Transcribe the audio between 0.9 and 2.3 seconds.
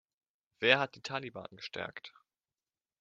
die Taliban gestärkt?